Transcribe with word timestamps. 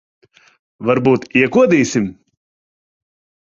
Varbūt 0.89 1.27
iekodīsim? 1.41 2.09